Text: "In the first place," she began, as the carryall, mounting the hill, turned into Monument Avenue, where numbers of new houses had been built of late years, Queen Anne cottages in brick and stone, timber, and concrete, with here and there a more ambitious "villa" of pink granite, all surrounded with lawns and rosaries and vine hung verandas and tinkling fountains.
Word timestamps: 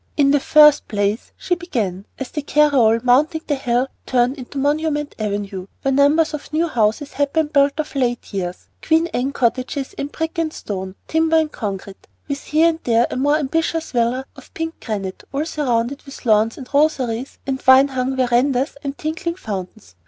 "In 0.17 0.31
the 0.31 0.39
first 0.39 0.87
place," 0.87 1.31
she 1.37 1.53
began, 1.53 2.07
as 2.17 2.31
the 2.31 2.41
carryall, 2.41 2.99
mounting 3.03 3.43
the 3.45 3.53
hill, 3.53 3.87
turned 4.07 4.35
into 4.35 4.57
Monument 4.57 5.13
Avenue, 5.19 5.67
where 5.83 5.91
numbers 5.91 6.33
of 6.33 6.51
new 6.51 6.67
houses 6.67 7.13
had 7.13 7.31
been 7.33 7.45
built 7.45 7.79
of 7.79 7.93
late 7.93 8.33
years, 8.33 8.67
Queen 8.81 9.05
Anne 9.13 9.31
cottages 9.31 9.93
in 9.93 10.07
brick 10.07 10.39
and 10.39 10.51
stone, 10.53 10.95
timber, 11.07 11.37
and 11.37 11.51
concrete, 11.51 12.07
with 12.27 12.45
here 12.45 12.69
and 12.69 12.79
there 12.83 13.05
a 13.11 13.15
more 13.15 13.37
ambitious 13.37 13.91
"villa" 13.91 14.25
of 14.35 14.51
pink 14.55 14.79
granite, 14.83 15.23
all 15.31 15.45
surrounded 15.45 16.01
with 16.01 16.25
lawns 16.25 16.57
and 16.57 16.67
rosaries 16.73 17.37
and 17.45 17.61
vine 17.61 17.89
hung 17.89 18.15
verandas 18.15 18.77
and 18.83 18.97
tinkling 18.97 19.35
fountains. 19.35 19.93